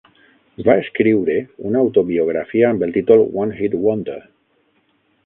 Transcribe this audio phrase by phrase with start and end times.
[0.67, 1.35] Va escriure
[1.71, 4.21] una autobiografia amb el títol "One Hit Wonder".